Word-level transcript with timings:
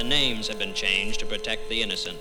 The 0.00 0.08
names 0.08 0.48
have 0.48 0.58
been 0.58 0.72
changed 0.72 1.20
to 1.20 1.26
protect 1.26 1.68
the 1.68 1.82
innocent. 1.82 2.16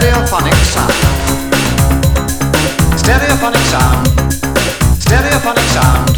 Stereophonic 0.00 0.54
sound. 0.64 0.92
Stereophonic 2.96 3.64
sound. 3.68 4.06
Stereophonic 4.98 5.74
sound. 5.74 6.09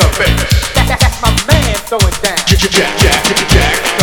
the 0.00 0.08
bass. 0.18 0.88
That's 0.88 1.20
my 1.22 1.30
man 1.52 1.76
throwing 1.86 2.16
down. 2.22 2.38
Jack, 2.46 2.70
Jack, 2.70 3.24
Jack, 3.24 3.48
Jack. 3.50 3.99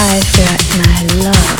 I 0.00 0.20
feel 0.20 0.44
like 0.44 0.86
my 0.86 1.24
love. 1.24 1.57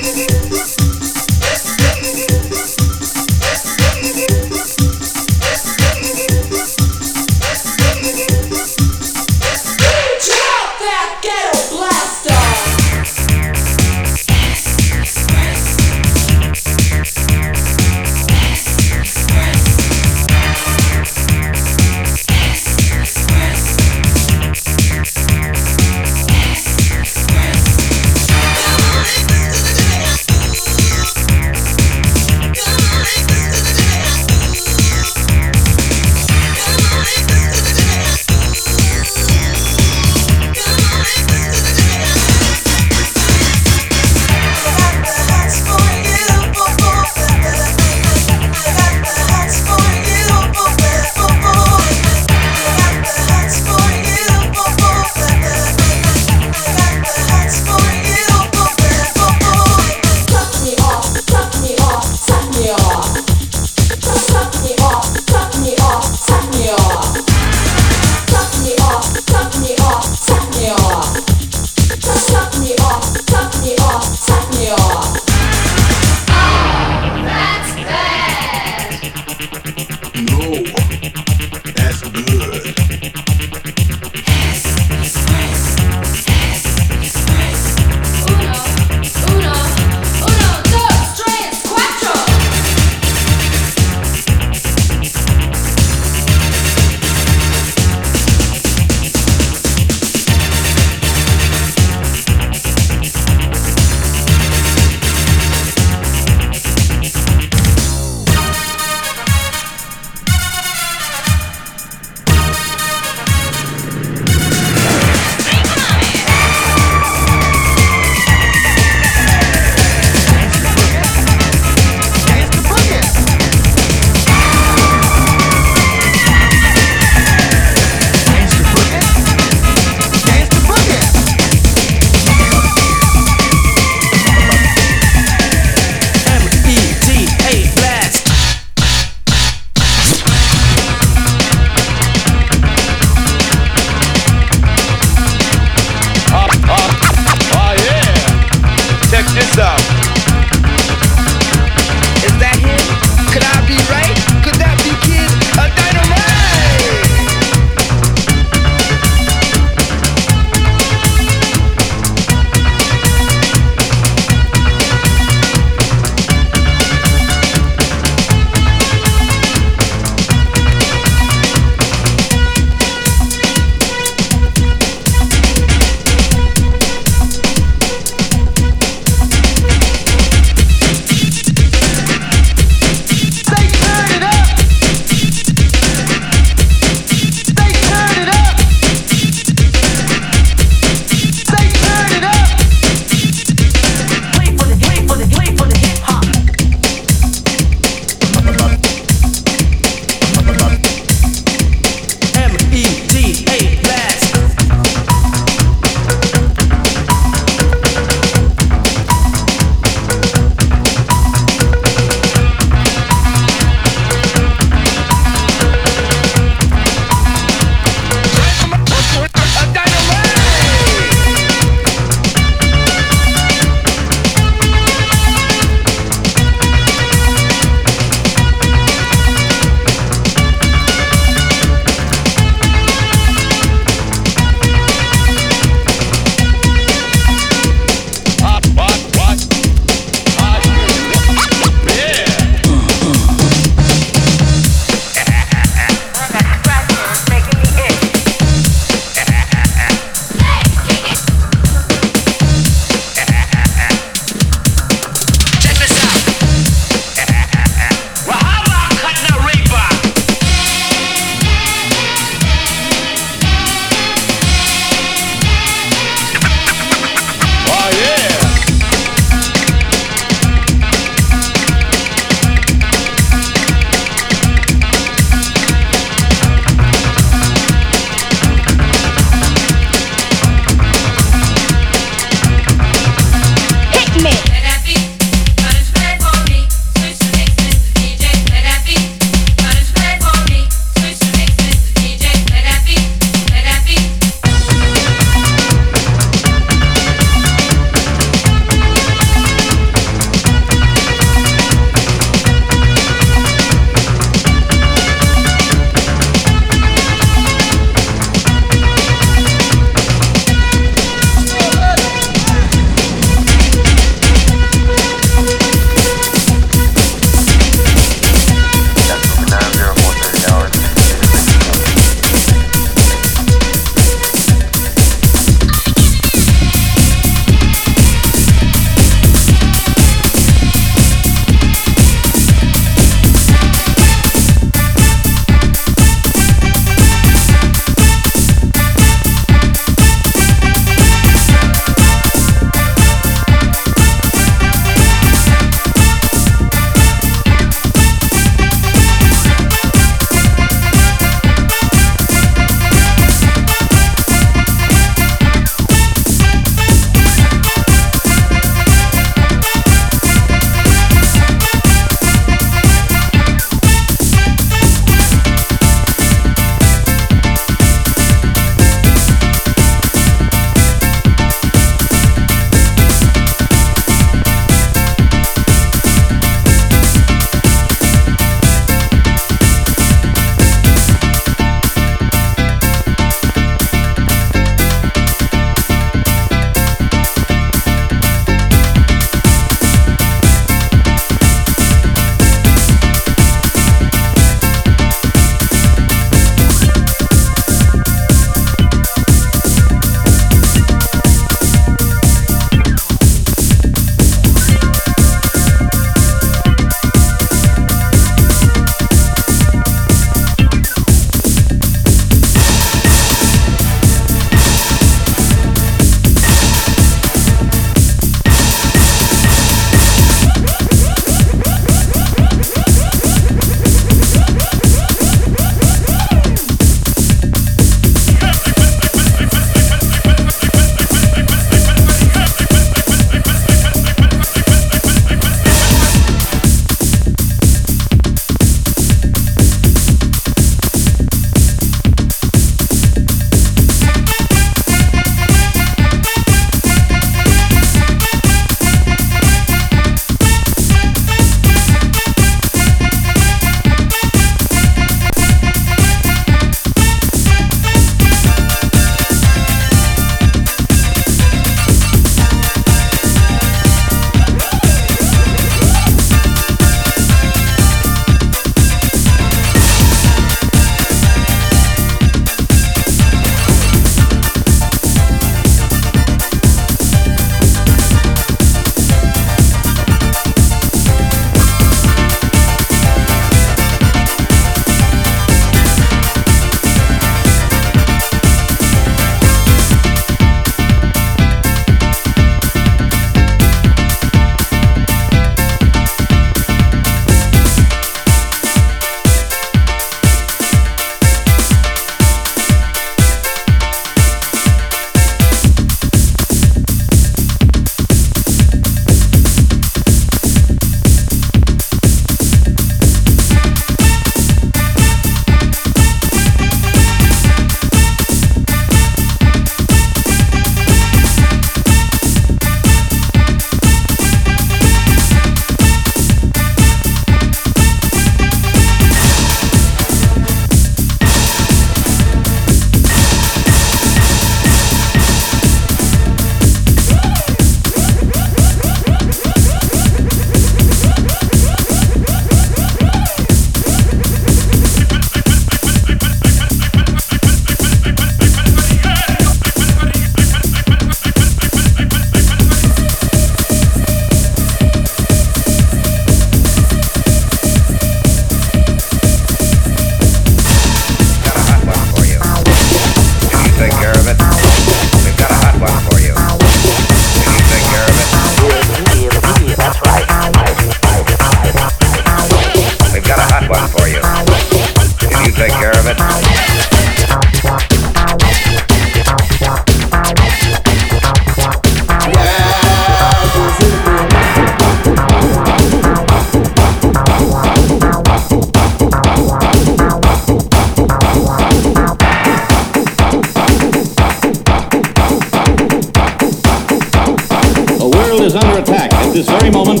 attack 598.78 599.12
at 599.12 599.32
this 599.32 599.48
very 599.48 599.70
moment. 599.70 600.00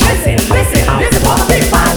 Listen, 0.00 0.36
listen, 0.48 0.84
listen 0.96 1.20
for 1.20 1.36
the 1.36 1.44
big 1.48 1.64
fight. 1.64 1.96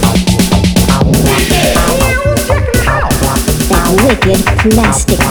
Wicked 4.04 4.44
plastic 4.70 5.23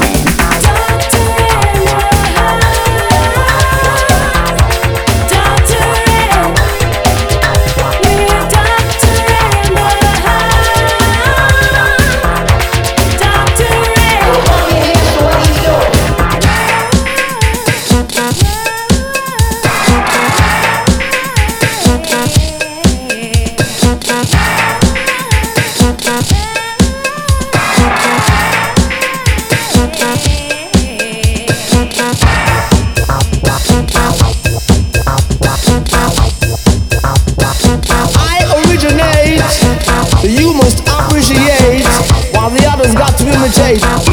taste. 43.54 44.13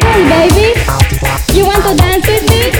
Hey 0.00 0.24
baby, 0.32 0.72
you 1.52 1.64
want 1.66 1.84
to 1.84 1.92
dance 1.94 2.26
with 2.26 2.48
me? 2.48 2.72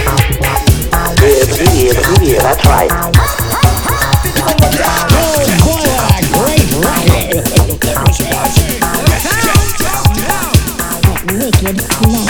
Yeah, 1.21 1.45
yeah, 1.77 2.01
yeah, 2.25 2.41
that's 2.41 2.65
right. 2.65 2.89
Good 5.13 5.51
boy, 5.61 5.85
a 5.85 6.25
great 6.33 6.65
rocket! 6.81 7.45
Naked 11.37 11.77
love. 12.07 12.26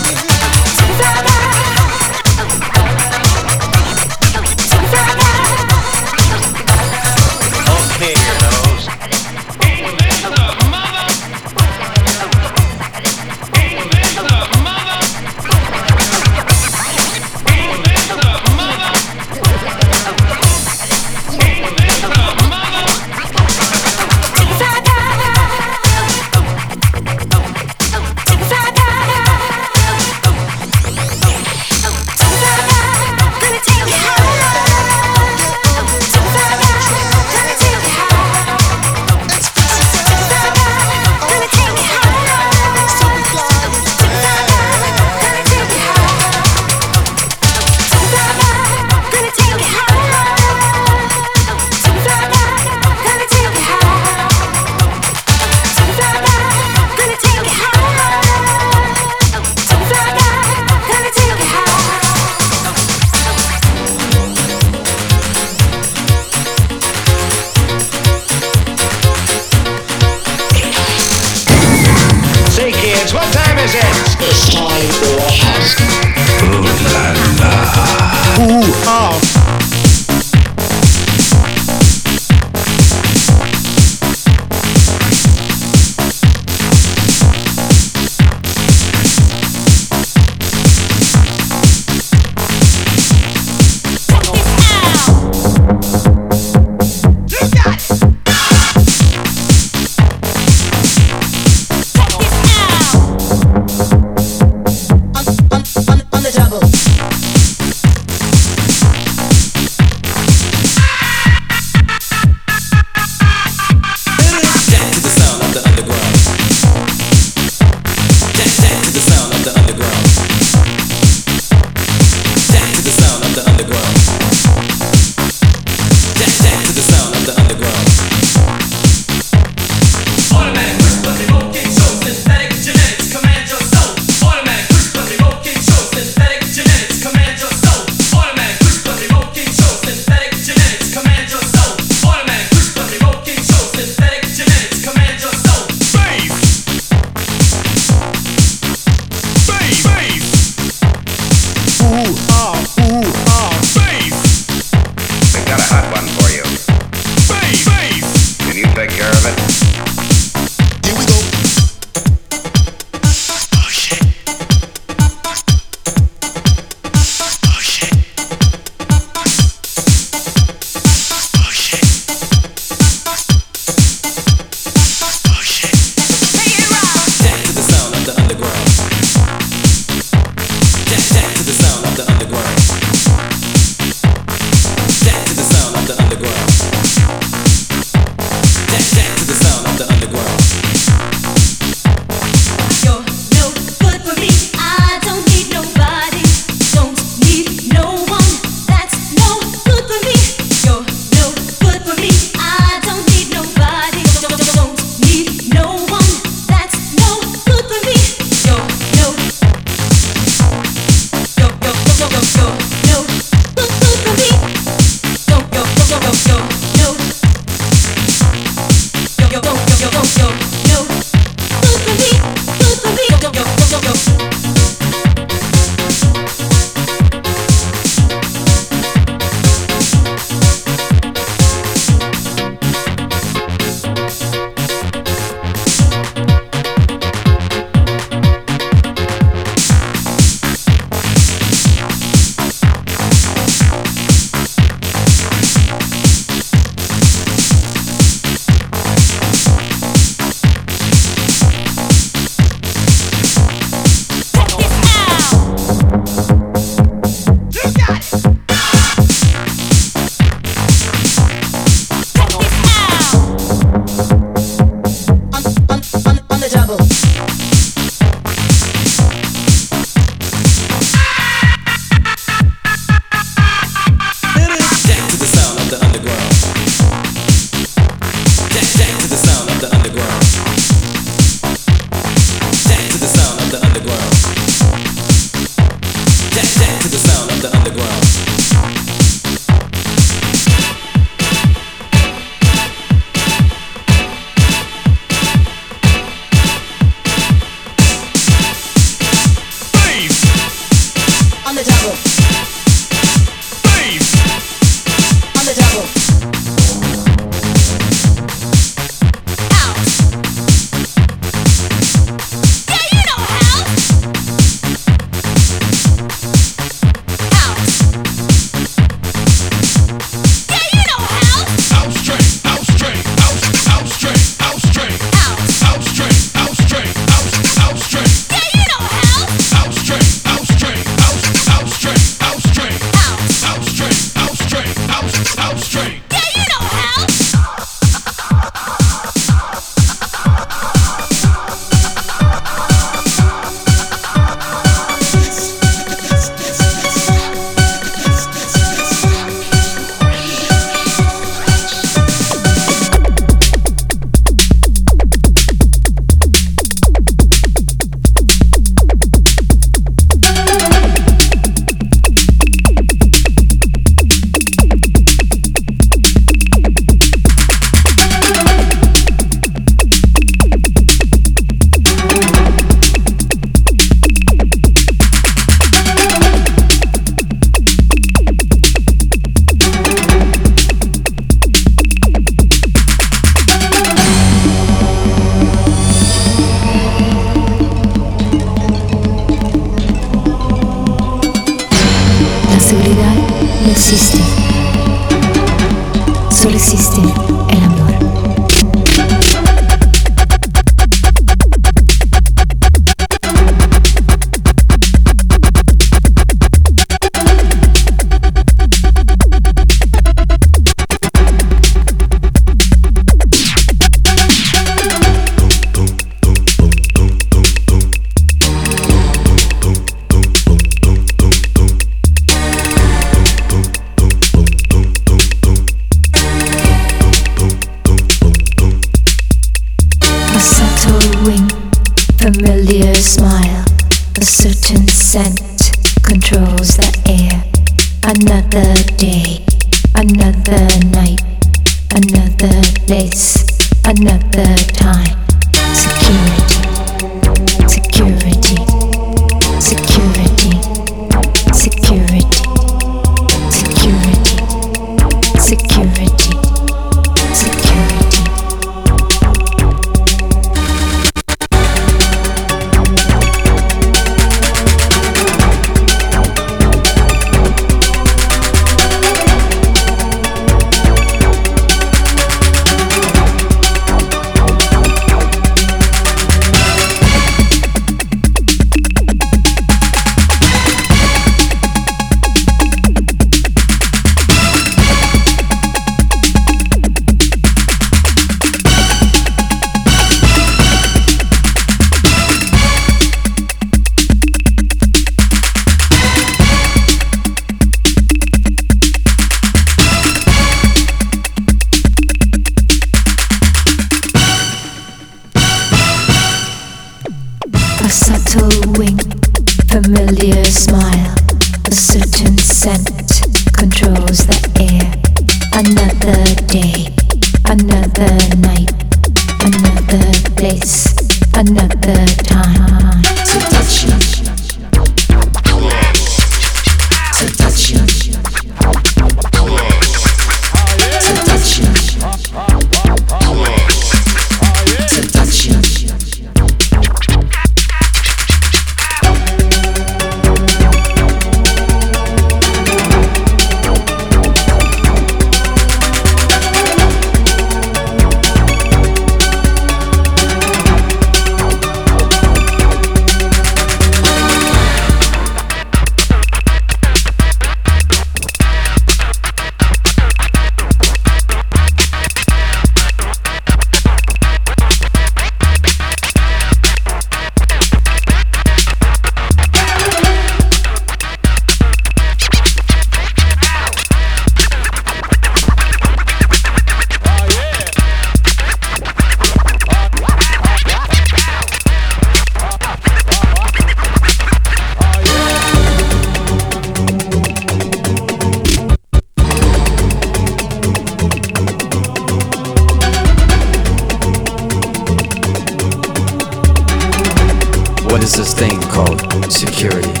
Security? 599.31 600.00